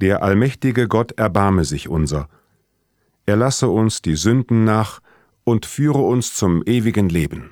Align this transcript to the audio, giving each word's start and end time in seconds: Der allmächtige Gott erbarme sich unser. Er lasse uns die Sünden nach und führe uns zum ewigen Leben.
Der 0.00 0.22
allmächtige 0.22 0.88
Gott 0.88 1.12
erbarme 1.12 1.64
sich 1.64 1.88
unser. 1.88 2.28
Er 3.26 3.36
lasse 3.36 3.68
uns 3.68 4.00
die 4.00 4.16
Sünden 4.16 4.64
nach 4.64 5.00
und 5.44 5.66
führe 5.66 6.00
uns 6.00 6.34
zum 6.34 6.62
ewigen 6.64 7.08
Leben. 7.08 7.44